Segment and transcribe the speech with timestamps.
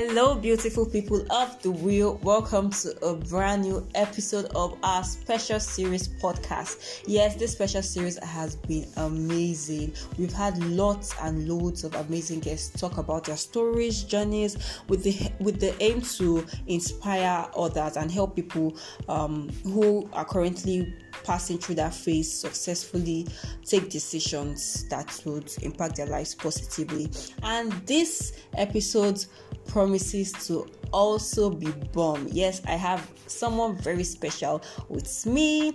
[0.00, 2.20] Hello, beautiful people of the wheel.
[2.22, 7.02] Welcome to a brand new episode of our special series podcast.
[7.08, 9.92] Yes, this special series has been amazing.
[10.16, 14.56] We've had lots and loads of amazing guests talk about their stories, journeys,
[14.86, 18.76] with the with the aim to inspire others and help people
[19.08, 20.94] um, who are currently
[21.24, 23.26] passing through that phase successfully
[23.64, 27.10] take decisions that would impact their lives positively.
[27.42, 29.24] And this episode
[29.68, 32.26] promises to also be bomb.
[32.30, 35.74] Yes, I have someone very special with me.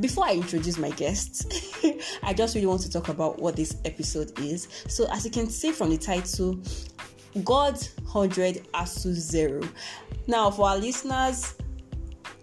[0.00, 1.44] Before I introduce my guests,
[2.22, 4.68] I just really want to talk about what this episode is.
[4.86, 6.60] So, as you can see from the title,
[7.42, 7.78] God
[8.12, 9.62] 100 ASUU Zero.
[10.26, 11.54] Now, for our listeners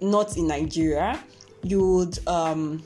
[0.02, 1.23] not in Nigeria,
[1.64, 2.84] you would um,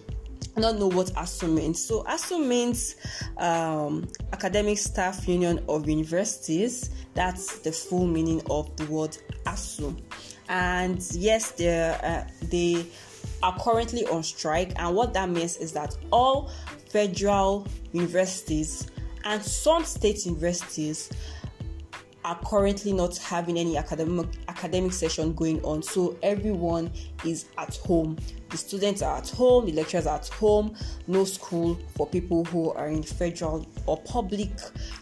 [0.60, 1.84] not know what ASUU means.
[1.84, 2.96] So ASUU means
[3.38, 6.92] um, Academic Staff Union of Universities.
[7.14, 10.00] That's the full meaning of the word ASUU.
[10.50, 12.86] And yes, uh, they
[13.44, 14.74] are currently on strike.
[14.78, 16.52] And what that means is that all
[16.90, 18.90] federal universities
[19.26, 21.10] and some state universities
[22.30, 25.82] are currently not having any academic academic session going on.
[25.82, 26.92] So everyone
[27.26, 28.18] is at home.
[28.52, 30.76] The students are at home the lecturers are at home.
[31.08, 34.52] No school for people who are in federal or public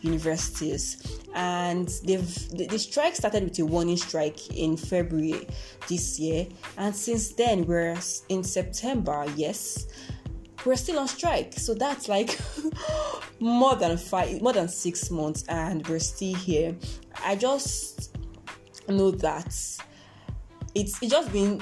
[0.02, 1.20] universities.
[1.36, 5.48] And they've the, the strike started with a warning strike in february
[5.89, 6.48] this year.
[6.78, 7.98] And since then we're
[8.30, 9.88] in september yes
[10.66, 11.53] we're still on strike.
[11.53, 12.38] So that's like
[13.39, 16.75] more than five, more than six months, and we're still here.
[17.23, 18.16] I just
[18.88, 19.82] know that it's
[21.02, 21.62] it's just been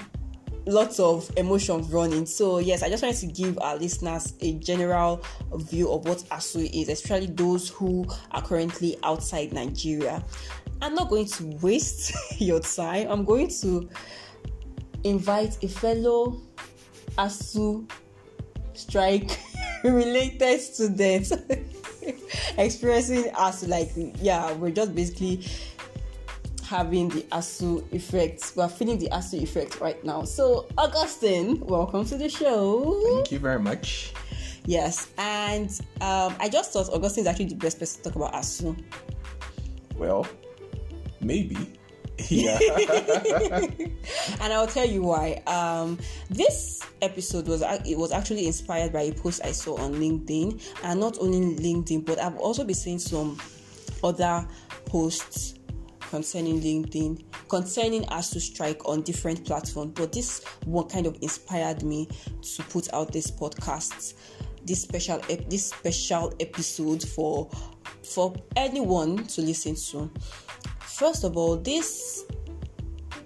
[0.68, 2.26] lots of emotions running.
[2.26, 5.24] So yes, I just wanted to give our listeners a general
[5.56, 10.24] view of what ASUU is, especially those who are currently outside Nigeria.
[10.82, 13.08] I'm not going to waste your time.
[13.10, 13.90] I'm going to
[15.04, 16.42] invite a fellow
[17.18, 17.90] ASUU
[18.74, 19.40] strike
[19.84, 21.32] related students
[22.58, 25.46] experiencing us like yeah we're just basically
[26.64, 28.54] having the ASUU effect.
[28.56, 30.24] We're feeling the ASUU effect right now.
[30.24, 33.00] So augustine welcome to the show.
[33.18, 34.14] Thank you very much.
[34.66, 35.70] Yes and
[36.02, 38.76] um, i just thought augustine is actually the best person to talk about ASUU
[39.96, 40.28] well
[41.22, 41.58] maybe
[42.30, 42.60] yeah.
[44.42, 45.42] and I'll tell you why.
[45.48, 46.00] Um,
[46.30, 51.00] this episode was it was actually inspired by a post I saw on LinkedIn, and
[51.00, 53.40] not only LinkedIn, but I've also been seeing some
[54.04, 54.48] other
[54.86, 55.56] posts
[56.10, 59.92] concerning LinkedIn, concerning ASUU strike on different platforms.
[59.96, 62.08] But this one kind of inspired me
[62.42, 64.14] to put out this podcast,
[64.66, 67.50] this special ep- this special episode for
[68.04, 70.10] for anyone to listen to.
[70.96, 72.24] First of all, this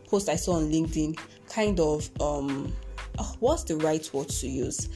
[0.07, 2.74] post I saw on LinkedIn kind of um
[3.19, 4.90] oh, what's the right word to use?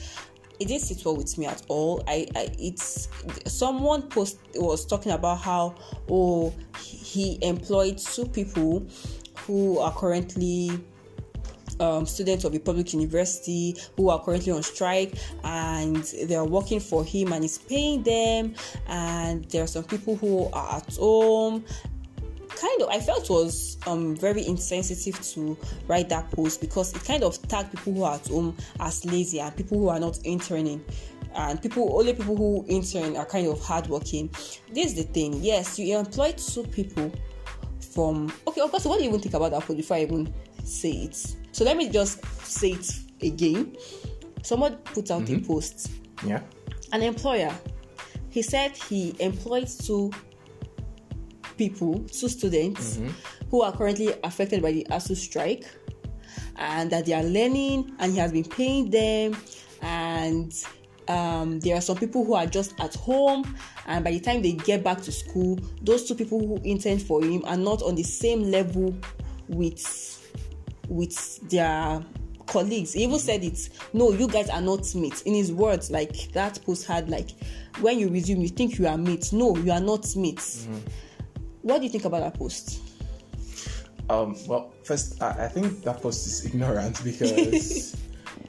[0.58, 2.02] It didn't sit well with me at all.
[2.08, 3.08] I, I it's
[3.46, 5.76] someone post was talking about how
[6.10, 8.84] oh he employed two people
[9.46, 10.72] who are currently
[11.78, 15.14] um, students of a public university who are currently on strike
[15.44, 18.54] and they're working for him and he's paying them
[18.88, 21.64] and there are some people who are at home
[22.64, 27.22] kind of I felt was um, very insensitive to write that post because it kind
[27.22, 30.82] of tagged people who are at home as lazy and people who are not interning
[31.34, 34.28] and people only people who intern are kind of hardworking.
[34.72, 35.34] This is the thing.
[35.42, 37.12] Yes, you employed two people
[37.92, 40.32] from okay, of course, what do you even think about that post before I even
[40.62, 41.36] say it?
[41.52, 43.76] So let me just say it again.
[44.42, 45.44] Someone put out mm-hmm.
[45.44, 45.90] a post.
[46.24, 46.40] Yeah.
[46.92, 47.52] An employer.
[48.30, 50.12] He said he employed two
[51.56, 53.10] people, two students mm-hmm.
[53.50, 55.64] who are currently affected by the ASUU strike
[56.56, 59.36] and that they are learning and he has been paying them
[59.82, 60.64] and
[61.08, 63.44] um, there are some people who are just at home
[63.86, 67.22] and by the time they get back to school those two people who intend for
[67.22, 68.94] him are not on the same level
[69.48, 70.20] with
[70.88, 72.02] with their
[72.46, 76.30] colleagues he even said it no you guys are not mates in his words like
[76.32, 77.30] that post had like
[77.80, 80.78] when you resume you think you are mates no you are not mates mm-hmm.
[81.64, 82.78] What do you think about that post?
[84.10, 87.96] Um, well, first, I, I, think that post is ignorant because,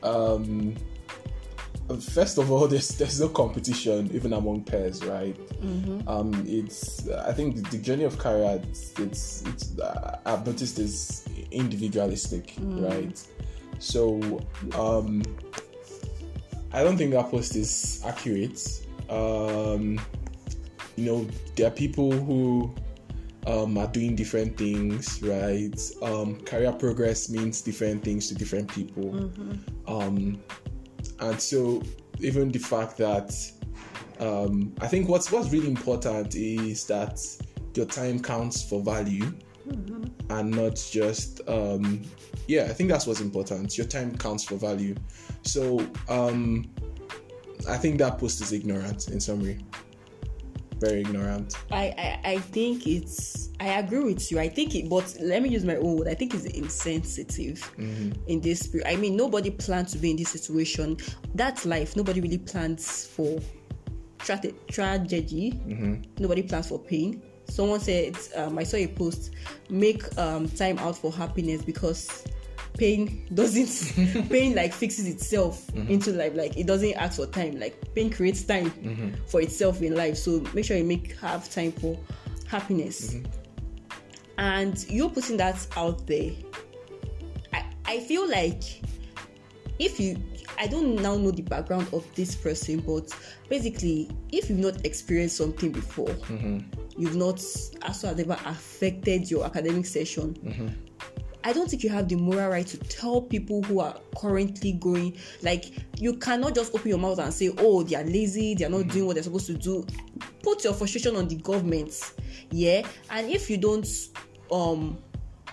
[0.03, 0.75] um,
[2.11, 5.37] first of all, there's there's no competition even among peers, right?
[5.61, 6.05] Mm-hmm.
[6.09, 10.77] Um, it's I think the, the, journey of career it's it's, it's uh, I've noticed
[10.77, 12.91] is individualistic, mm.
[12.91, 13.27] right?
[13.79, 14.19] So,
[14.77, 15.23] um,
[16.73, 18.59] I don't think that post is accurate.
[19.09, 20.01] Um,
[20.97, 22.75] you know, there are people who
[23.45, 25.79] um, are doing different things, right?
[26.01, 29.31] Um, career progress means different things to different people.
[29.87, 30.41] Um,
[31.19, 31.81] and so,
[32.19, 33.35] even the fact that
[34.19, 37.19] um, I think what's what's really important is that
[37.75, 39.31] your time counts for value
[40.29, 42.03] and not just um,
[42.47, 42.63] yeah.
[42.63, 43.77] I think that's what's important.
[43.77, 44.95] Your time counts for value.
[45.43, 46.65] So um,
[47.67, 49.59] I think that post is ignorant in summary.
[50.79, 51.55] Very ignorant.
[51.71, 54.39] I, I I think it's I agree with you.
[54.39, 56.07] I think it, but let me use my own word.
[56.09, 57.71] I think it's insensitive
[58.27, 58.75] in this.
[58.85, 60.97] I mean, nobody planned to be in this situation.
[61.33, 61.95] That's life.
[61.95, 63.39] Nobody really plans for
[64.19, 65.59] tra- tragedy.
[66.19, 67.21] Nobody plans for pain.
[67.47, 69.31] Someone said um, I saw a post.
[69.69, 72.25] Make um, time out for happiness because
[72.77, 75.91] pain doesn't pain like fixes itself mm-hmm.
[75.91, 76.35] into life.
[76.35, 77.59] Like it doesn't ask for time.
[77.59, 79.09] Like pain creates time mm-hmm.
[79.25, 80.17] for itself in life.
[80.17, 81.97] So make sure you make have time for
[82.47, 83.13] happiness.
[83.13, 83.31] Mm-hmm.
[84.37, 86.31] And you're putting that out there.
[87.53, 88.63] I i feel like
[89.79, 90.21] if you
[90.57, 93.13] i don't now know the background of this person but
[93.49, 96.09] basically if you've not experienced something before
[96.97, 97.43] you've not
[97.83, 100.35] also never affected your academic session
[101.45, 105.15] I don't think you have the moral right to tell people who are currently going
[105.43, 105.65] like
[105.99, 108.87] you cannot just open your mouth and say, oh, they are lazy, they are not
[108.87, 109.85] doing what they're supposed to do.
[110.41, 112.13] Put your frustration on the government,
[112.49, 112.87] yeah.
[113.11, 113.87] And if you don't
[114.51, 114.97] um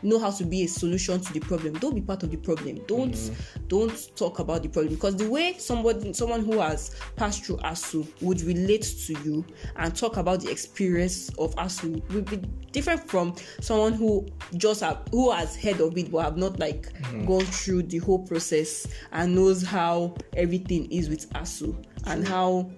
[0.02, 2.81] know how to be a solution to the problem, don't be part of the problem.
[2.87, 3.34] Don't mm.
[3.69, 4.94] don't talk about the problem.
[4.94, 9.44] Because the way somebody someone who has passed through ASUU would relate to you
[9.76, 12.37] and talk about the experience of ASUU will be
[12.72, 14.26] different from someone who
[14.56, 17.26] just have who has heard of it but have not like mm.
[17.26, 22.70] gone through the whole process and knows how everything is with ASUU and how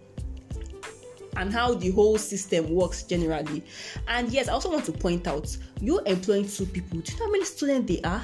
[1.36, 3.62] and how the whole system works generally.
[4.08, 7.00] And yes, I also want to point out you employing two people.
[7.00, 8.22] Do you know how many students they are?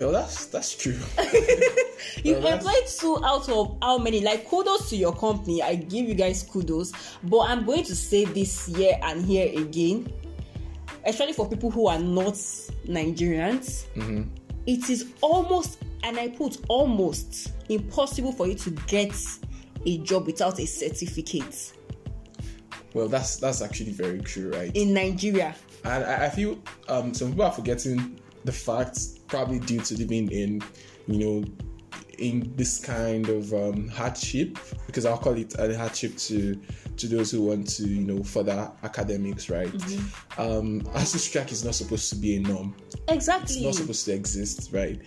[0.00, 0.96] Well, that's that's true.
[2.22, 4.20] You Well, employed two out of how many?
[4.20, 5.60] Like kudos to your company.
[5.60, 6.92] I give you guys kudos.
[7.24, 10.12] But I'm going to say this here and here again,
[11.04, 12.34] especially for people who are not
[12.86, 13.86] Nigerians.
[13.96, 14.22] Mm-hmm.
[14.66, 19.12] it is almost, and I put almost impossible for you to get
[19.86, 21.72] a job without a certificate
[22.94, 24.74] well, that's that's actually very true, right?
[24.74, 25.54] in Nigeria.
[25.84, 26.58] And I, I feel
[26.88, 30.62] um, some people are forgetting the fact, probably due to living in,
[31.06, 31.44] you know,
[32.18, 36.60] in this kind of um, hardship, because I'll call it a hardship to
[36.96, 39.72] to those who want to, you know, further academics, right?
[40.36, 42.74] Um, ASUU strike is not supposed to be a norm.
[43.06, 43.56] Exactly.
[43.56, 45.00] It's not supposed to exist, right?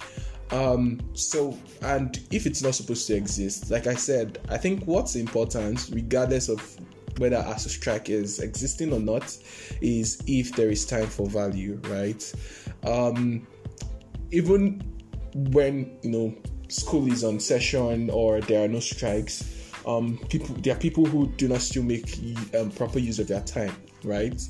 [0.52, 5.16] Um, so, and if it's not supposed to exist, like I said, I think what's
[5.16, 6.62] important, regardless of
[7.18, 9.38] whether a strike is existing or not,
[9.82, 12.34] is if there is time for value, right?
[12.84, 13.48] Um,
[14.32, 14.82] even
[15.34, 16.36] when you know
[16.68, 21.28] school is on session or there are no strikes, um, people there are people who
[21.38, 22.20] do not still make
[22.56, 24.42] um, proper use of their time, right?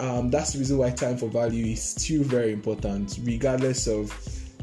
[0.00, 4.10] um, that's the reason why time for value is still very important, regardless of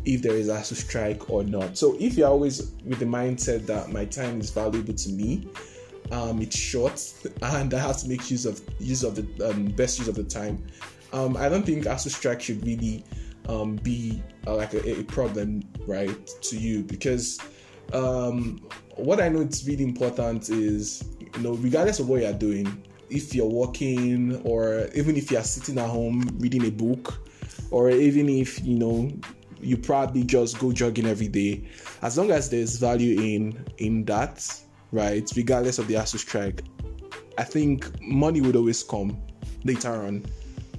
[0.07, 1.77] if there is a strike or not.
[1.77, 5.49] So if you're always with the mindset that my time is valuable to me,
[6.11, 9.99] um, it's short, and I have to make use of use of the um, best
[9.99, 10.63] use of the time.
[11.11, 13.03] Um, I don't think ASUU strike should really
[13.49, 17.39] um, be uh, like a, a problem, right, to you because
[17.91, 18.61] um,
[18.95, 21.03] what I know it's really important is
[21.35, 25.77] you know regardless of what you're doing, if you're working or even if you're sitting
[25.77, 27.27] at home reading a book,
[27.71, 29.11] or even if you know
[29.61, 31.67] you probably just go jogging every day,
[32.01, 34.45] as long as there's value in in that,
[34.91, 36.63] right, regardless of the ASUU strike,
[37.37, 39.17] I think money would always come
[39.63, 40.25] later on,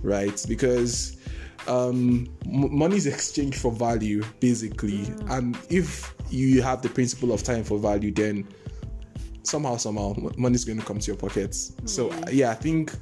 [0.02, 0.44] right?
[0.48, 1.18] Because
[1.66, 5.06] um, m- money is exchanged for value, basically.
[5.28, 8.46] And if you have the principle of time for value, then
[9.42, 11.72] somehow, somehow, m- money is going to come to your pockets.
[11.84, 12.92] So yeah, I think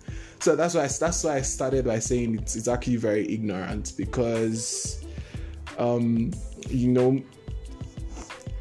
[0.40, 0.56] so.
[0.56, 5.04] That's why I, that's why I started by saying it's, it's actually very ignorant because,
[5.78, 6.32] um,
[6.68, 7.22] you know,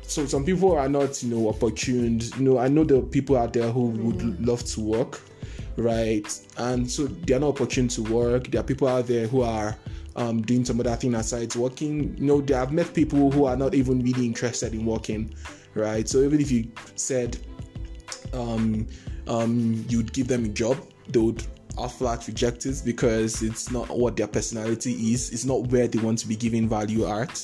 [0.04, 2.36] so some people are not you know opportuned.
[2.38, 5.22] You know i know the people out there who would love to work
[5.78, 6.40] right?
[6.58, 8.48] And so they're not opportune to work.
[8.48, 9.76] There are people out there who are
[10.16, 12.16] um, doing some other thing aside working.
[12.18, 15.36] You know I've met people who are not even really interested in working
[15.76, 16.08] right?
[16.08, 17.38] So even if you said
[18.34, 18.88] um,
[19.28, 20.78] um, you'd give them a job,
[21.10, 21.46] they would
[21.90, 25.32] flat reject it because it's not what their personality is.
[25.32, 27.38] It's not where they want to be giving value at.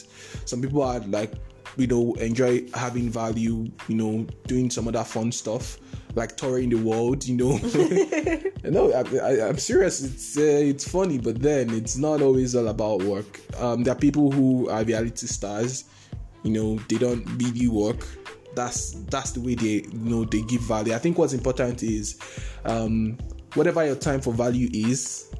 [0.45, 1.33] Some people are like,
[1.77, 5.77] you know, enjoy having value, you know, doing some other fun stuff.
[6.15, 7.57] like touring the world, you know.
[8.69, 10.01] no, I, I'm serious.
[10.03, 13.39] It's uh, it's funny, but then it's not always all about work.
[13.59, 15.85] Um, there are people who are reality stars.
[16.43, 18.05] You know, they don't really work.
[18.55, 20.93] That's that's the way they you know they give value.
[20.93, 22.19] I think what's important is
[22.65, 23.17] um,
[23.53, 25.33] whatever your time for value is,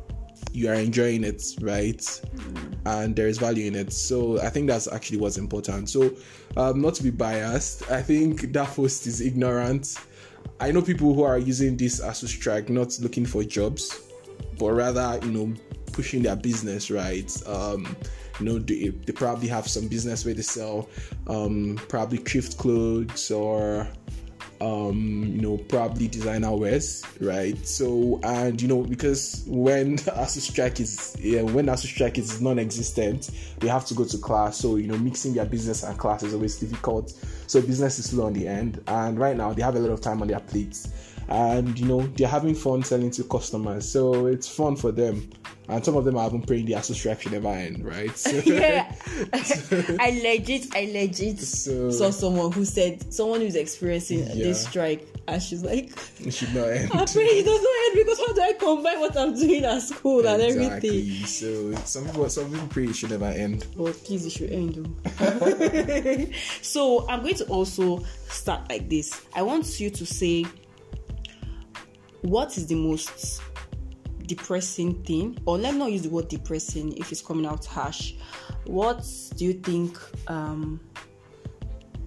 [0.53, 1.98] you are enjoying it, right?
[1.98, 2.74] Mm.
[2.86, 3.94] And there is value in it.
[3.94, 5.89] So I think that's actually what's important.
[5.89, 6.13] So,
[6.58, 9.96] um, not to be biased, I think that post is ignorant.
[10.60, 14.00] I know people who are using this as a strike, not looking for jobs,
[14.60, 15.53] but rather, you know,
[15.91, 17.32] pushing their business, right?
[17.48, 17.96] Um,
[18.39, 20.89] you know, they, they probably have some business where they sell
[21.27, 23.88] um, probably thrift clothes or
[24.62, 27.58] um, you know, probably designer wears, right?
[27.68, 33.32] So, and you know, because when ASUU strike is, yeah, when ASUU strike is non-existent,
[33.60, 34.58] they have to go to class.
[34.58, 37.13] So, you know, mixing their business and class is always difficult.
[37.48, 40.01] So, business is slow on the end, and right now they have a lot of
[40.01, 40.88] time on their plates
[41.30, 45.30] and you know they're having fun selling to customers so it's fun for them
[45.72, 48.16] and some of them are even praying the association never end right?
[48.18, 48.94] So, yeah.
[50.00, 54.34] I legit i legit so, saw someone who said someone who's experiencing yeah.
[54.34, 56.92] this strike and she's like it should not end.
[56.94, 60.20] I pray it doesn't end because how do i combine what i'm doing at school
[60.20, 60.50] exactly.
[60.50, 61.25] and everything?
[61.25, 63.66] So some people some people pray it should never end.
[63.78, 64.72] But please it should end
[66.62, 69.25] so i'm going to also start like this.
[69.34, 70.46] I want you to say
[72.22, 73.42] what is the most
[74.36, 78.14] depressing thing or let me not use the word depressing if it's coming out harsh.
[78.66, 79.98] What do you think
[80.28, 80.80] um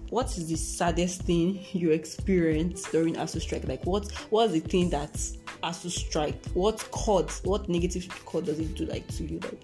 [0.09, 3.67] what is the saddest thing you experienced during ASUU strike?
[3.67, 5.13] Like what was the thing that
[5.61, 9.39] ASUU strike what code what negative code does it do like to you?
[9.39, 9.61] Like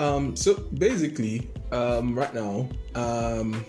[0.00, 3.64] um so basically um right now um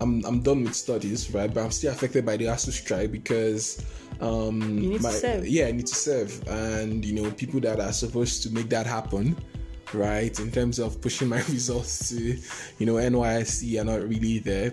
[0.00, 1.52] I'm, I'm done with studies, right?
[1.52, 3.82] But I'm still affected by the ASUU strike because
[4.20, 5.46] um you need my, to serve.
[5.46, 6.46] yeah, I need to serve.
[6.48, 9.36] And you know, people that are supposed to make that happen,
[9.92, 10.38] right?
[10.38, 12.38] In terms of pushing my results to,
[12.78, 14.72] you know, NYSC are not really there.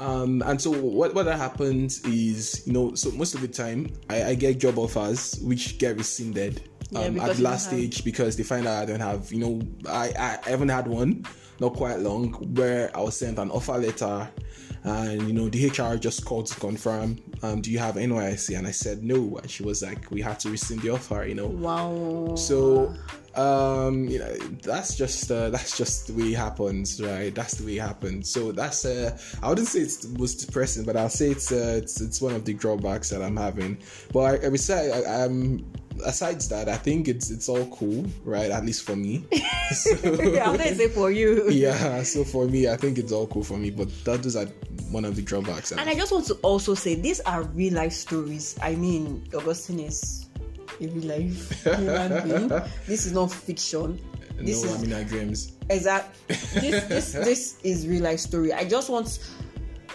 [0.00, 4.24] Um, and so what what happens is, you know, so most of the time I,
[4.24, 8.42] I get job offers which get rescinded um, yeah, at the last stage because they
[8.42, 11.24] find out I don't have, you know, I, I haven't had one
[11.60, 14.28] not quite long where I was sent an offer letter
[14.84, 18.66] and you know the HR just called to confirm um, do you have NYSC and
[18.66, 19.38] I said no.
[19.40, 21.46] And she was like we had to rescind the offer you know?
[21.46, 22.34] Wow.
[22.36, 22.94] So
[23.34, 27.34] um you know that's just uh, that's just the way it happens right?
[27.34, 28.30] That's the way it happens.
[28.30, 32.00] So that's uh I wouldn't say it's was depressing but I'll say it's uh, it's
[32.00, 33.78] it's one of the drawbacks that I'm having.
[34.12, 35.64] But I, I would say I, I'm
[36.04, 38.50] aside that, I think it's it's all cool, right?
[38.50, 39.24] At least for me.
[39.72, 41.48] So, yeah, I'm gonna say for you.
[41.48, 43.70] Yeah, so for me, I think it's all cool for me.
[43.70, 44.36] But that is
[44.90, 45.72] one of the drawbacks.
[45.72, 48.54] And I just want to also say these are real life stories.
[48.60, 50.26] I mean, Augustine is
[50.78, 52.48] a real life human being.
[52.86, 53.98] This is not fiction.
[54.36, 55.52] This no, is, I mean, our dreams.
[55.70, 56.36] Exactly.
[56.60, 58.52] This this this is real life story.
[58.52, 59.18] I just want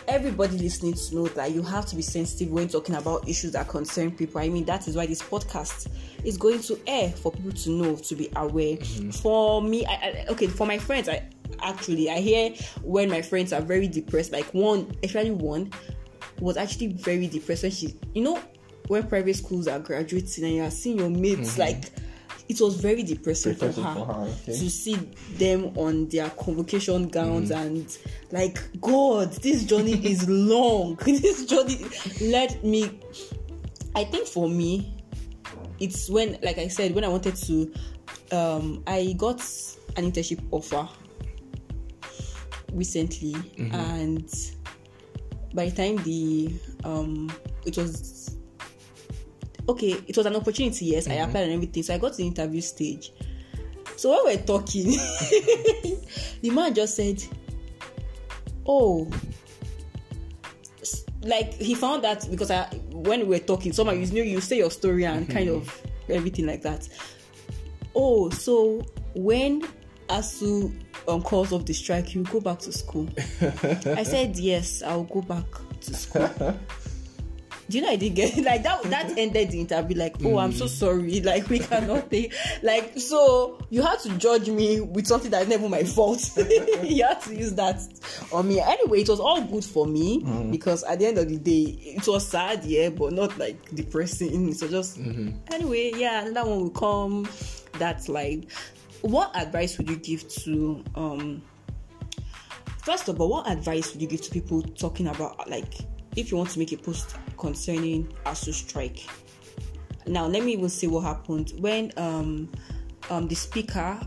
[0.08, 3.68] everybody listening to know that you have to be sensitive when talking about issues that
[3.68, 4.40] concern people.
[4.40, 5.88] I mean, that is why this podcast
[6.24, 8.78] is going to air for people to know, to be aware.
[8.78, 9.12] Mm-hmm.
[9.12, 11.24] For me, I, I, okay, for my friends, I
[11.62, 14.32] actually I hear when my friends are very depressed.
[14.32, 15.72] Like one, especially one,
[16.40, 18.42] was actually very depressed when she, you know,
[18.88, 21.62] when private schools are graduating and you are seeing your mates mm-hmm.
[21.62, 21.86] like
[22.50, 24.54] it was very depressing for her, for her okay.
[24.54, 24.96] to see
[25.38, 27.66] them on their convocation gowns mm.
[27.66, 27.98] and
[28.32, 31.86] like god this journey is long this journey
[32.22, 33.00] let me
[33.96, 34.94] i think for me
[35.80, 37.72] it's when like i said when i wanted to
[38.32, 39.40] um i got
[39.98, 40.88] an internship offer
[42.74, 43.74] recently mm-hmm.
[43.76, 44.54] and
[45.54, 47.32] by the time the um
[47.66, 48.37] it was
[49.70, 51.22] okay, it was an opportunity, yes, mm-hmm.
[51.22, 51.84] I applied and everything.
[51.84, 53.12] So I got to the interview stage.
[53.96, 54.92] So when we are talking,
[56.42, 57.24] the man just said,
[58.66, 59.10] Oh,
[61.22, 64.58] like he found that because I when we were talking, someone you knew you say
[64.58, 65.34] your story and mm-hmm.
[65.34, 66.88] kind of everything like that.
[67.96, 69.64] Oh, so when
[70.10, 70.74] ASUU
[71.08, 73.10] um, calls of the strike, you go back to school.
[73.42, 75.46] I said yes, I'll go back
[75.82, 76.30] to school.
[77.70, 80.42] do you know I did get like that that ended the interview like oh mm.
[80.42, 82.32] I'm so sorry like we cannot pay
[82.64, 86.32] like so you had to judge me with something that's never my fault
[86.84, 87.82] you had to use that
[88.32, 90.52] on me anyway it was all good for me mm.
[90.52, 94.54] because at the end of the day it was sad yeah but not like depressing
[94.54, 95.32] so just mm-hmm.
[95.54, 97.28] anyway yeah another one will come
[97.74, 98.50] that's like
[99.02, 101.42] what advice would you give to um
[102.84, 105.74] first of all what advice would you give to people talking about like
[106.18, 109.08] if you want to make a post concerning ASUU strike.
[110.06, 112.50] Now, let me even say what happened when um,
[113.10, 114.00] um, the speaker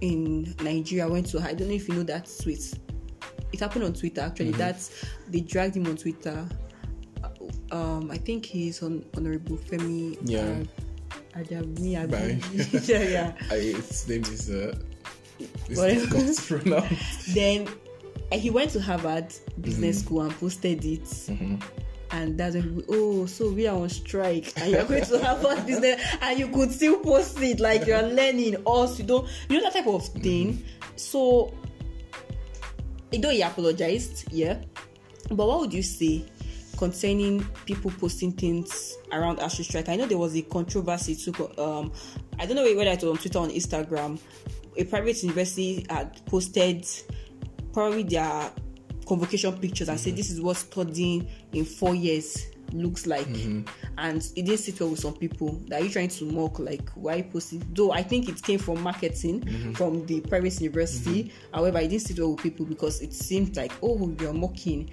[0.00, 1.40] in Nigeria went to.
[1.40, 2.74] I don't know if you know that tweet.
[3.52, 4.50] It happened on Twitter actually.
[4.50, 4.58] Mm-hmm.
[4.58, 6.46] That's they dragged him on Twitter.
[7.72, 10.16] Um, I think he's on Honorable Femi.
[10.22, 10.40] Yeah.
[10.40, 10.64] Uh,
[11.36, 12.04] Adami, yeah,
[12.88, 13.32] yeah.
[13.50, 14.76] I, its name is uh,
[15.38, 16.00] it's Whatever.
[16.00, 17.26] difficult to pronounce.
[17.34, 17.70] Then uh,
[18.38, 20.06] he went to Harvard Business Mm-hmm.
[20.06, 21.28] School and posted it.
[22.12, 25.64] And that's when people, oh, so we are on strike, and you're going to Harvard
[25.66, 28.56] Business, and you could still post it like you're learning.
[28.66, 30.64] Us, you don't, you know that type of thing.
[30.96, 31.54] So,
[33.12, 34.60] though he apologized, yeah,
[35.28, 36.24] but what would you say
[36.76, 39.88] concerning people posting things around ASUU Strike?
[39.88, 41.32] I know there was a controversy too.
[41.58, 41.92] Um,
[42.40, 44.18] I don't know whether it was on Twitter or on Instagram.
[44.76, 46.86] A private university had posted
[47.72, 48.52] probably their
[49.06, 50.16] convocation pictures and said mm-hmm.
[50.16, 53.26] this is what studying in four years looks like.
[53.26, 53.62] Mm-hmm.
[53.98, 55.60] And it didn't sit well with some people.
[55.66, 57.74] That are you trying to mock like why post it?
[57.74, 59.72] Though i think it came from marketing mm-hmm.
[59.72, 61.32] from the private university.
[61.52, 64.90] However it didn't sit well with people because it seemed like oh you're mocking.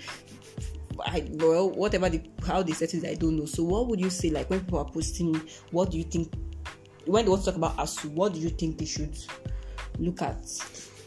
[1.06, 3.46] I, well, whatever the how they set it, I don't know.
[3.46, 6.34] So, what would you say, like when people are posting, what do you think
[7.06, 8.14] when they want to talk about ASUU?
[8.14, 9.16] What do you think they should
[10.00, 10.44] look at?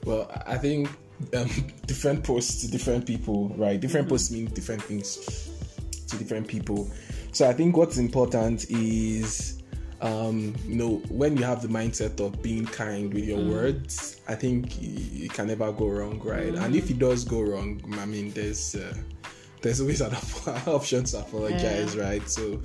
[0.05, 0.89] Well, I think
[1.37, 1.49] um,
[1.87, 3.79] different posts to different people, right?
[3.81, 5.51] Different posts mean different things
[6.09, 6.91] to different people.
[7.33, 9.63] So I think what's important is,
[10.01, 14.35] um, you know, when you have the mindset of being kind with your words, I
[14.35, 14.89] think y-
[15.27, 16.55] it can never go wrong, right?
[16.55, 18.95] And if it does go wrong, I mean, there's uh,
[19.63, 22.29] there's always an op- option to apologize, right?
[22.29, 22.61] So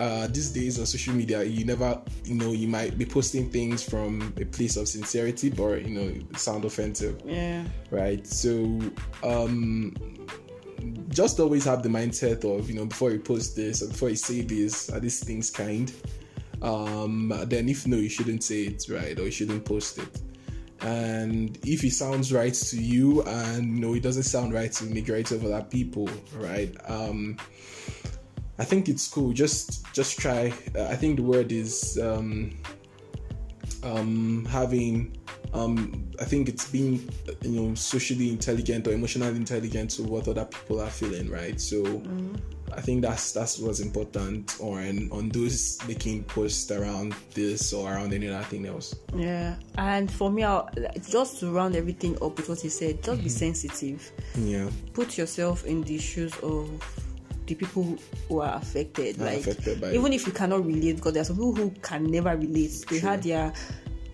[0.00, 3.82] uh, these days on social media, you never, you know, you might be posting things
[3.82, 7.64] from a place of sincerity, but you know, sound offensive, Yeah.
[7.90, 8.26] right?
[8.26, 8.80] So,
[9.24, 9.94] um,
[11.08, 14.16] just always have the mindset of, you know, before you post this or before you
[14.16, 15.92] say this, are these things kind?
[16.62, 19.18] Um, then if no, you shouldn't say it, right?
[19.18, 20.20] Or you shouldn't post it.
[20.80, 24.84] And if it sounds right to you, and you know it doesn't sound right to
[24.84, 26.72] me, majority of other people, right?
[26.88, 27.36] Um,
[28.58, 29.32] I think it's cool.
[29.32, 30.52] Just just try.
[30.74, 32.56] Uh, I think the word is um,
[33.82, 35.16] um, having.
[35.54, 37.08] Um, I think it's being
[37.42, 41.58] you know socially intelligent or emotionally intelligent to what other people are feeling, right?
[41.58, 42.02] So
[42.72, 48.12] I think that's that's what's important on on those making posts around this or around
[48.12, 48.94] any other thing else.
[49.14, 50.68] Yeah, and for me, I'll,
[51.08, 54.10] just to round everything up with what you said, just be sensitive.
[54.36, 56.68] Yeah, Put yourself in the shoes of
[57.48, 57.96] the people
[58.28, 59.20] who are affected.
[59.20, 62.04] Are like affected even if you cannot relate, because there are some people who can
[62.04, 62.84] never relate.
[62.88, 63.52] They had their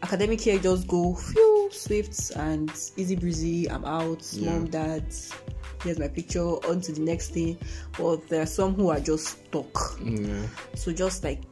[0.02, 3.70] academic year just go phew, swift and easy breezy.
[3.70, 5.04] I'm out, mom, dad.
[5.82, 6.40] Here's my picture.
[6.40, 7.58] On to the next thing.
[7.98, 9.98] But there are some who are just stuck.
[10.02, 10.46] yeah.
[10.74, 11.42] So just like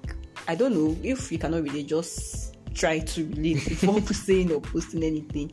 [0.49, 5.03] I don't know if you cannot relate, just try to relate before saying or posting
[5.03, 5.53] anything.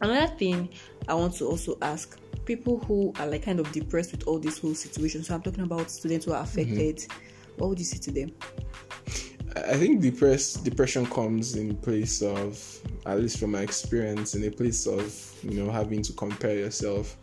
[0.00, 0.68] Another thing
[1.08, 2.18] I want to also ask
[2.56, 5.22] people who are like kind of depressed with all this whole situation.
[5.22, 6.96] So I'm talking about students who are affected.
[6.96, 7.52] Mm-hmm.
[7.58, 8.32] What would you say to them?
[9.54, 12.60] I think depress depression comes in place of,
[13.06, 17.16] at least from my experience, in a place of you know having to compare yourself.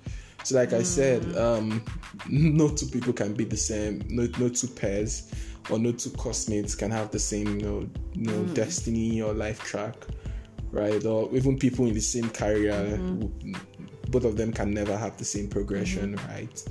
[0.44, 1.38] So, like I said, mm.
[1.38, 1.84] um,
[2.30, 4.06] no two people can be the same.
[4.08, 5.34] No, no two pairs
[5.70, 8.54] or no two classmates can have the same, you know, you know, mm.
[8.54, 9.96] destiny or life track,
[10.72, 11.04] right?
[11.06, 13.20] Or even people in the same career, mm-hmm.
[13.20, 13.56] w-
[14.10, 16.63] both of them can never have the same progression, right?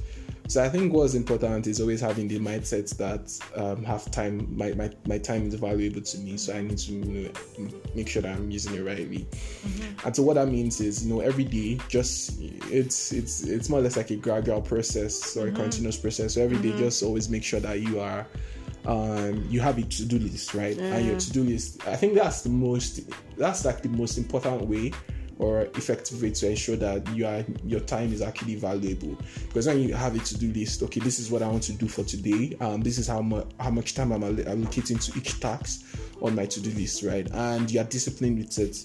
[0.48, 4.46] So I think what's important is always having the mindset that um, have time.
[4.56, 8.08] My, my, my time is valuable to me, so I need to you know, make
[8.08, 9.26] sure that I'm using it rightly.
[10.04, 13.80] And so what that means is, you know, every day, just it's it's it's more
[13.80, 16.34] or less like a gradual process or a continuous process.
[16.34, 18.24] So every day, just always make sure that you are
[18.86, 20.78] um, you have a to-do list, right?
[20.78, 23.00] And your to-do list, I think that's the most
[23.36, 24.92] that's like the most important way
[25.38, 29.16] or effective way to ensure that you are your time is actually valuable.
[29.48, 31.88] Because when you have a to-do list, okay, this is what I want to do
[31.88, 32.56] for today.
[32.60, 35.84] Um, this is how much how much time I'm allocating to each task
[36.22, 37.28] on my to-do list, right?
[37.32, 38.84] And you are disciplined with it.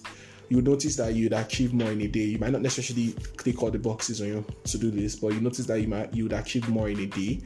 [0.49, 2.25] You notice that you'd achieve more in a day.
[2.25, 5.65] You might not necessarily click all the boxes on your to-do list, but you notice
[5.67, 7.41] that you might you would achieve more in a day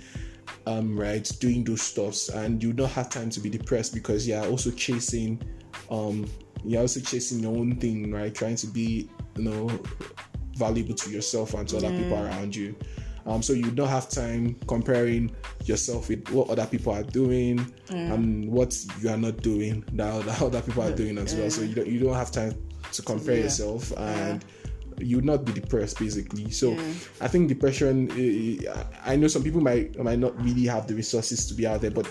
[0.67, 4.45] um, right, doing those stuffs, and you don't have time to be depressed because you're
[4.45, 5.41] also chasing,
[5.89, 6.25] um,
[6.65, 8.33] you're also chasing your own thing, right?
[8.33, 9.69] Trying to be, you know,
[10.55, 12.75] valuable to yourself and to other people around you.
[13.25, 18.51] Um, so you don't have time comparing yourself with what other people are doing and
[18.51, 21.49] what you are not doing that, that other people are doing as well.
[21.49, 22.53] So you don't you don't have time
[22.91, 23.43] to compare Yeah.
[23.43, 24.45] yourself and
[24.99, 26.51] you would not be depressed basically.
[26.51, 26.77] So
[27.19, 28.09] I think depression.
[28.11, 28.71] eh,
[29.03, 31.91] I know some people might might not really have the resources to be out there,
[31.91, 32.07] but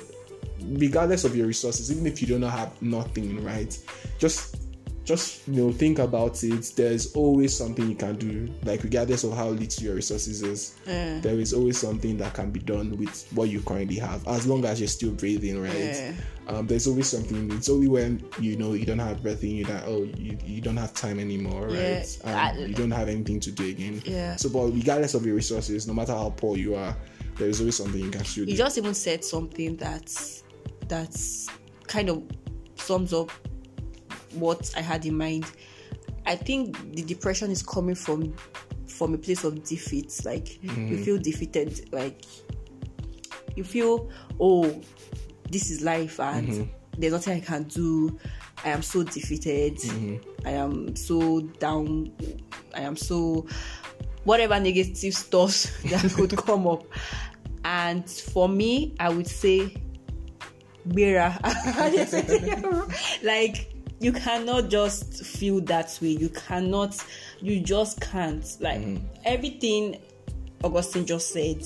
[0.73, 3.77] regardless of your resources, even if you don't have nothing, right?
[4.19, 4.57] Just
[5.05, 9.35] just you know think about it there's always something you can do like regardless of
[9.37, 13.51] how little your resources is there is always something that can be done with what
[13.51, 16.13] you currently have as long as you're still breathing right Yeah.
[16.49, 19.85] um, there's always something it's only when you know you don't have breathing you that
[19.87, 21.97] oh you, you don't have time anymore Yeah.
[21.99, 24.37] right um, I- you don't have anything to do again Yeah.
[24.37, 26.97] so but regardless of your resources no matter how poor you are
[27.37, 30.44] there is always something you can still do you just even said something that's
[30.89, 31.49] that's
[31.87, 32.23] kind of
[32.77, 33.31] sums up
[34.33, 35.47] what I had in mind.
[36.27, 38.35] I think the depression is coming from
[38.89, 40.21] from a place of defeat.
[40.25, 41.05] Like you mm.
[41.05, 41.93] feel defeated.
[41.93, 42.25] Like
[43.57, 44.81] you feel, oh,
[45.51, 46.71] this is life, and mm-hmm.
[46.99, 48.19] there's nothing I can do.
[48.65, 49.77] I am so defeated.
[49.77, 50.47] Mm-hmm.
[50.47, 52.13] I am so down.
[52.75, 53.47] I am so
[54.25, 56.85] whatever negative stuff that could come up.
[57.65, 59.75] And for me, I would say,
[60.89, 61.39] Bera.
[63.23, 66.09] like you cannot just feel that way.
[66.09, 67.03] You cannot.
[67.41, 68.45] You just can't.
[68.61, 69.07] Like mm-hmm.
[69.25, 70.01] everything
[70.63, 71.65] Augustine just said,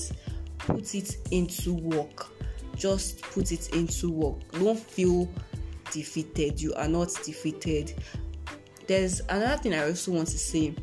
[0.57, 2.27] put it into work.
[2.75, 4.39] Just put it into work.
[4.51, 5.29] Don't feel
[5.91, 6.61] defeated.
[6.61, 8.01] You are not defeated.
[8.87, 10.75] There's another thing I also want to say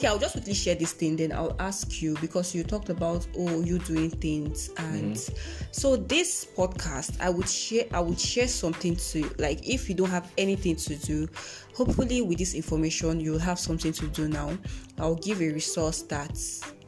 [0.00, 3.26] okay i'll just quickly share this thing then i'll ask you because you talked about
[3.36, 5.30] oh you doing things and
[5.72, 10.08] so this podcast i would share i would share something to like if you don't
[10.08, 11.28] have anything to do
[11.74, 14.56] hopefully with this information you'll have something to do now
[15.00, 16.34] i'll give a resource that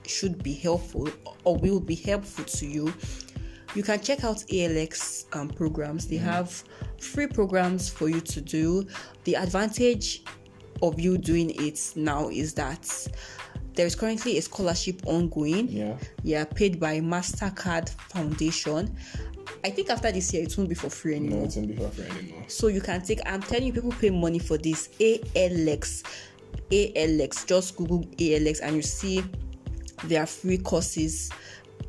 [0.06, 1.06] should be helpful
[1.44, 2.90] or will be helpful to you
[3.74, 6.06] you can check out ALX um, programs.
[6.06, 6.62] They have
[7.00, 8.86] free programs for you to do.
[9.24, 10.24] The advantage
[10.82, 12.88] of you doing it now is that
[13.74, 15.68] there is currently a scholarship ongoing.
[15.68, 18.94] yeah Yeah, paid by Mastercard Foundation.
[19.64, 21.40] I think after this year it won't be for free anymore.
[21.40, 23.20] no it's in before for anymore So you can take.
[23.26, 24.88] I'm telling you, people pay money for this.
[25.00, 26.02] ALX,
[26.70, 27.46] ALX.
[27.46, 29.24] Just Google ALX and you see
[30.04, 31.30] there are free courses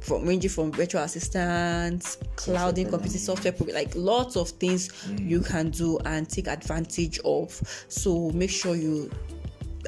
[0.03, 5.27] from ranging from virtual assistants, clouding, computing software, like lots of things mm.
[5.27, 7.51] you can do and take advantage of.
[7.87, 9.09] So make sure you.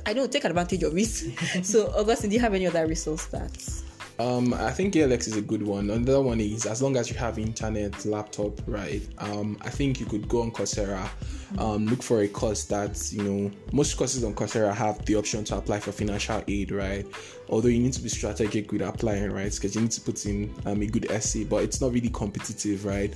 [0.06, 1.08] I know, take advantage of it.
[1.65, 3.84] so, Augustine, do you have any other resource that?
[4.17, 5.89] Um, I think ALX is a good one.
[5.89, 9.06] Another one is as long as you have internet, laptop, right?
[9.17, 11.10] Um, I think you could go on Coursera,
[11.58, 15.43] um, look for a course that you know most courses on Coursera have the option
[15.45, 17.06] to apply for financial aid, right?
[17.49, 19.54] Although you need to be strategic with applying, right?
[19.54, 22.86] Because you need to put in um, a good essay, but it's not really competitive,
[22.86, 23.13] right?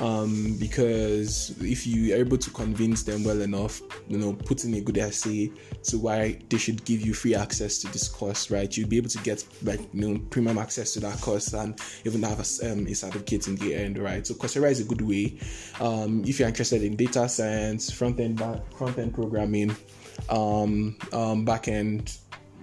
[0.00, 4.74] Um, because if you are able to convince them well enough, you know, put in
[4.74, 5.50] a good essay
[5.84, 8.74] to why they should give you free access to this course, right?
[8.74, 12.22] You'll be able to get like you know premium access to that course and even
[12.22, 14.26] have a, um, a certificate in the end, right?
[14.26, 15.38] So Coursera is a good way.
[15.80, 19.76] Um, if you're interested in data science, front end, back, front end programming,
[20.30, 22.16] um, um, back end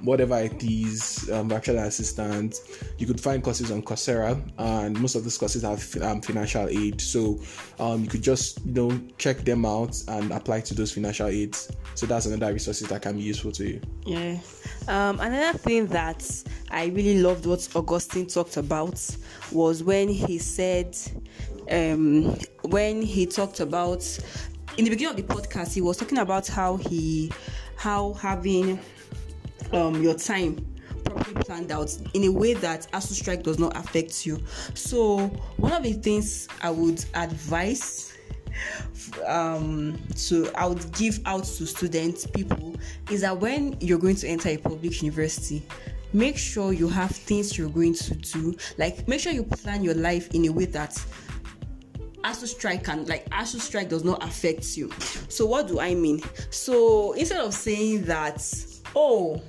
[0.04, 2.62] whatever it is, um, virtual assistant.
[2.98, 7.02] You could find courses on Coursera, and most of these courses have um, financial aid.
[7.02, 7.40] So
[7.80, 11.72] um, you could just you know check them out and apply to those financial aids.
[11.96, 13.82] So that's another resources that can be useful to you.
[14.06, 14.38] Yeah.
[14.88, 16.24] Um, another thing that
[16.72, 19.04] I really loved what Augustine talked about
[19.52, 20.98] was when he said,
[21.70, 24.06] um, when he talked about
[24.78, 27.32] in the beginning of the podcast, he was talking about how he,
[27.76, 28.80] how having
[29.74, 30.66] um, your time
[31.06, 34.42] properly planned out in a way that ASUU strike does not affect you.
[34.74, 35.28] So
[35.58, 38.14] one of the things I would advise
[39.28, 42.76] um to I would give out to students people
[43.12, 45.64] is that when you're going to enter a public university
[46.12, 49.94] make sure you have things you're going to do like make sure you plan your
[49.94, 51.00] life in a way that
[52.24, 54.92] ASUU strike can like ASUU strike does not affect you.
[55.30, 56.22] So what do I mean?
[56.50, 58.40] So instead of saying that,
[58.98, 59.40] oh,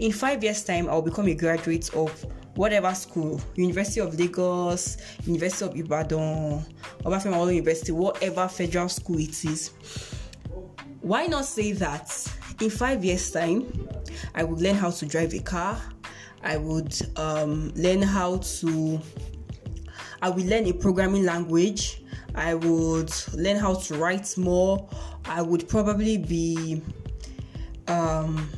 [0.00, 2.10] in five years' time I'll become a graduate of
[2.56, 6.64] whatever school, University of Lagos, University of Ibadan,
[7.04, 9.70] Obafemi University, whatever federal school it is.
[11.02, 12.10] Why not say that
[12.60, 13.88] in five years' time
[14.34, 15.80] I would learn how to drive a car,
[16.42, 19.00] I would um, learn how to
[20.22, 22.02] I will learn a programming language.
[22.34, 24.88] I would learn how to write more.
[25.26, 26.82] I would probably be
[27.86, 28.48] um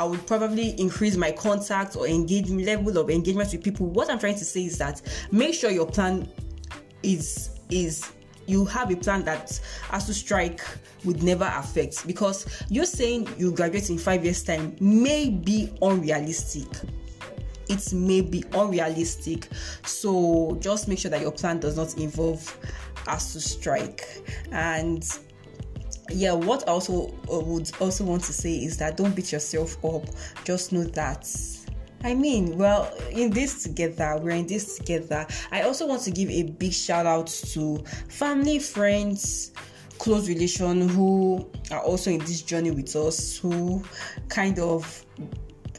[0.00, 3.84] I would probably increase my contact or engage level of engagement with people.
[3.84, 6.26] What I'm trying to say is that make sure your plan
[7.02, 8.10] is is
[8.46, 9.60] you have a plan that
[9.90, 10.62] ASUU strike
[11.04, 12.06] would never affect.
[12.06, 16.68] Because you're saying you graduate in five years time may be unrealistic.
[17.68, 19.48] It may be unrealistic.
[19.84, 22.40] So just make sure that your plan does not involve
[23.04, 24.08] ASUU strike.
[24.50, 25.06] And
[26.12, 29.82] yeah what I also uh, would also want to say is that don't beat yourself
[29.84, 30.04] up
[30.44, 31.26] just know that
[32.02, 35.26] I mean, well, in this together, we're in this together.
[35.52, 37.76] I also want to give a big shout out to
[38.08, 39.52] family, friends,
[39.98, 43.84] close relation who are also in this journey with us, who
[44.28, 45.04] kind of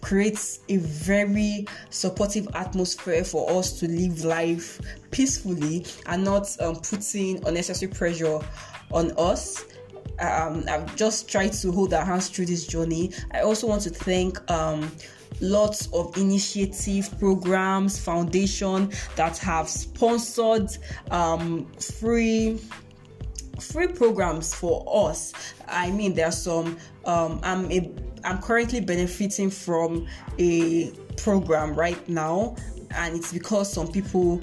[0.02, 7.44] creates a very supportive atmosphere for us to live life peacefully and not um, putting
[7.48, 8.39] unnecessary pressure
[8.91, 9.65] on us.
[10.22, 13.12] Um, I've just tried to hold our hands through this journey.
[13.34, 14.92] I also want to thank um,
[15.40, 20.70] lots of initiative programs foundation that have sponsored
[21.10, 22.60] um, free
[23.60, 25.34] free programs for us
[25.68, 27.92] i mean there are some um, i'm a
[28.24, 30.08] i'm currently benefiting from
[30.40, 32.56] a program right now
[32.96, 34.42] and it's because some people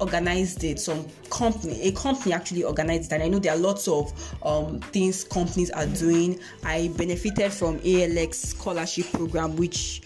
[0.00, 3.86] organized it some company a company actually organized it and i know there are lots
[3.88, 4.12] of
[4.44, 10.02] um, things companies are doing i benefited from alx scholarship program which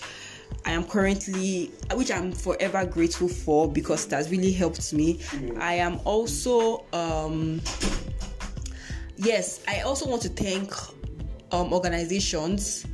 [0.64, 5.20] I am currently, which I'm forever grateful for because it has really helped me.
[5.59, 7.61] I am also, um,
[9.16, 10.72] yes, I also want to thank
[11.53, 12.87] um, organizations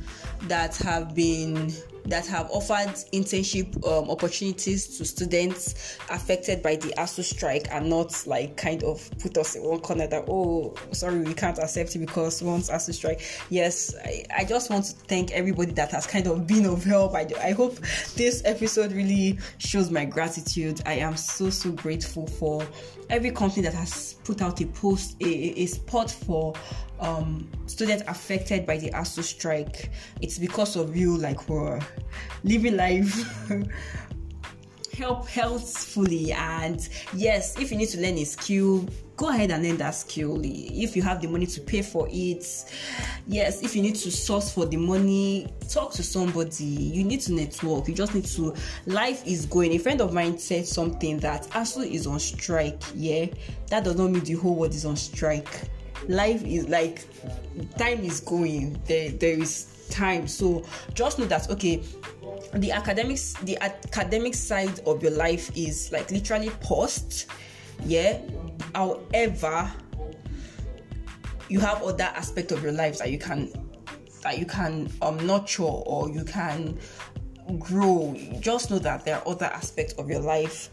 [0.43, 1.73] that have been
[2.05, 8.25] that have offered internship um, opportunities to students affected by the ASUU strike and not
[8.27, 11.99] like kind of put us in one corner that oh sorry we can't accept it
[11.99, 16.27] because once ASUU strike yes I, I just want to thank everybody that has kind
[16.27, 17.15] of been of help.
[17.15, 17.77] I, I hope
[18.15, 20.81] this episode really shows my gratitude.
[20.85, 22.65] I am so so grateful for
[23.09, 25.25] every company that has put out a post a,
[25.61, 26.53] a spot for
[26.99, 31.79] um, students affected by the ASUU strike, it's because of you, like we're
[32.43, 33.49] living life.
[34.97, 39.77] help healthfully and yes if you need to learn a skill go ahead and learn
[39.77, 40.41] that skill.
[40.43, 42.45] If you have the money to pay for it
[43.27, 46.63] yes if you need to source for the money talk to somebody.
[46.65, 47.87] You need to network.
[47.87, 48.53] You just need to
[48.85, 49.71] life is going.
[49.73, 53.27] A friend of mine said something that ASUU is on strike yeah?
[53.67, 55.61] That does not mean the whole world is on strike.
[56.07, 57.05] Life is like
[57.77, 58.79] time is going.
[58.85, 60.27] There there is time.
[60.27, 61.83] So just know that okay
[62.53, 67.25] the academics the academic side of your life is like literally paused.
[67.85, 68.19] Yeah.
[68.73, 69.71] However
[71.47, 73.51] you have other aspect of your life that you can
[74.23, 76.79] that you can um nurture or you can
[77.59, 78.15] grow.
[78.39, 80.69] Just know that there are other aspects of your life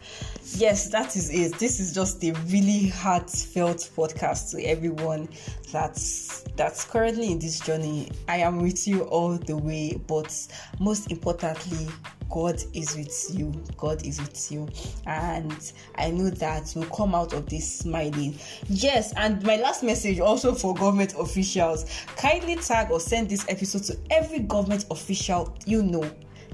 [0.56, 5.28] yes that is it this is just a really heartfelt podcast to everyone
[5.70, 10.34] that's that's currently in this journey i am with you all the way but
[10.80, 11.88] most importantly
[12.30, 13.52] God is with you.
[13.76, 14.66] God is with you.
[15.06, 18.38] And I know that we'll come out of this smiling.
[18.68, 21.84] Yes, and my last message also for government officials
[22.16, 26.10] kindly tag or send this episode to every government official you know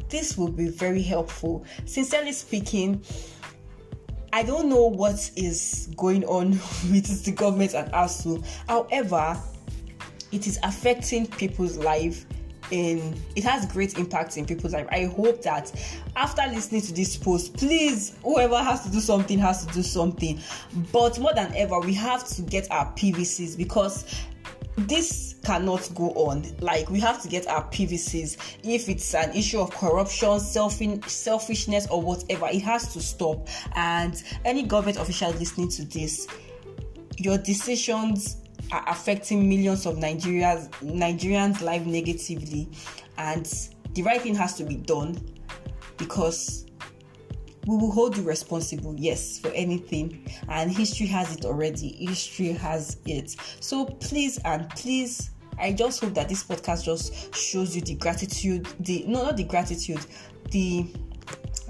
[0.08, 1.64] this will be very helpful.
[1.84, 3.02] Sincerely speaking,
[4.32, 6.50] I don't know what is going on
[6.90, 8.44] with the government and ASUU.
[8.68, 9.40] However,
[10.32, 12.26] it is affecting people's life
[12.70, 14.86] in it has great impact in people's life.
[14.90, 15.72] I hope that
[16.16, 20.40] after listening to this post, please whoever has to do something has to do something.
[20.92, 24.04] But more than ever, we have to get our PVCs because
[24.86, 26.44] this cannot go on.
[26.60, 28.36] Like we have to get our PVCs.
[28.64, 33.48] If it's an issue of corruption, selfish, selfishness, or whatever, it has to stop.
[33.74, 36.26] And any government official listening to this,
[37.16, 38.36] your decisions
[38.70, 42.68] are affecting millions of Nigerians Nigerians' life negatively,
[43.16, 43.46] and
[43.94, 45.18] the right thing has to be done
[45.96, 46.67] because
[47.68, 50.26] we will hold you responsible, yes, for anything.
[50.48, 51.90] And history has it already.
[52.06, 53.36] History has it.
[53.60, 58.66] So please and please, I just hope that this podcast just shows you the gratitude,
[58.80, 60.00] the no, not the gratitude,
[60.50, 60.86] the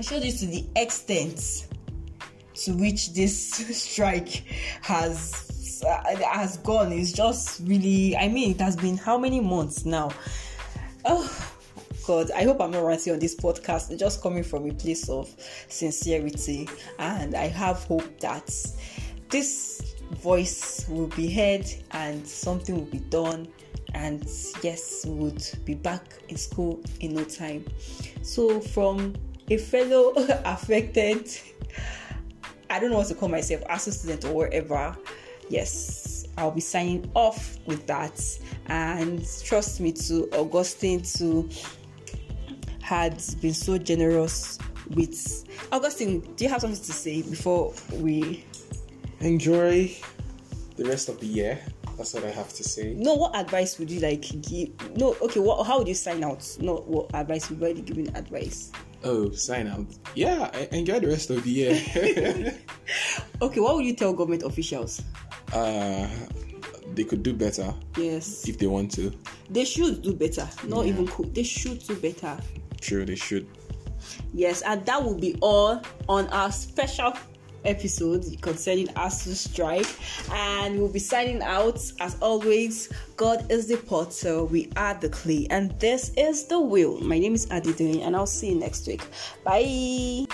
[0.01, 1.67] shows you to the extent
[2.55, 3.37] to which this
[3.83, 4.45] strike
[4.83, 6.93] has uh, has gone.
[6.93, 10.13] It's just really, I mean, it has been how many months now?
[11.05, 11.58] Oh
[12.09, 13.91] God, I hope I'm not ranting on this podcast.
[13.91, 15.29] It's just coming from a place of
[15.69, 16.67] sincerity,
[16.99, 18.49] and I have hope that
[19.29, 23.47] this voice will be heard and something will be done.
[23.93, 24.27] And
[24.63, 27.67] yes, we would be back in school in no time.
[28.23, 29.15] So, from
[29.51, 30.15] a fellow
[30.47, 31.31] affected,
[32.71, 34.97] I don't know what to call myself, as a student or whatever,
[35.51, 38.19] yes, I'll be signing off with that.
[38.65, 41.51] And trust me, to Augustine to
[42.89, 44.59] had been so generous
[44.95, 46.21] with Augustine.
[46.37, 48.47] Do you have something to say before we
[49.21, 49.95] enjoy
[50.77, 51.61] the rest of the year?
[51.99, 52.95] That's what I have to say.
[52.95, 54.71] No, what advice would you like give?
[54.97, 55.39] No, okay.
[55.39, 55.67] What?
[55.67, 56.49] How would you sign out?
[56.61, 57.51] No, what advice?
[57.51, 58.73] You've already given advice.
[59.05, 59.87] Oh, sign out.
[60.15, 61.75] Yeah, enjoy the rest of the year.
[63.43, 65.03] okay, what would you tell government officials?
[65.53, 66.09] Uh,
[66.95, 67.75] they could do better.
[67.99, 68.49] Yes.
[68.49, 69.13] If they want to.
[69.51, 70.49] They should do better.
[70.65, 70.93] Not yeah.
[70.93, 71.27] even cool.
[71.27, 72.39] They should do better.
[72.81, 73.47] True, they should.
[74.33, 77.15] Yes, and that will be all on our special
[77.65, 79.87] episode concerning ASUU strike.
[80.33, 85.47] And we'll be signing out as always god is the potter we are the clay
[85.51, 87.01] and this is the wheel.
[87.01, 89.03] My name is Adedoyin and i'll see you next week.
[89.45, 90.27] Bye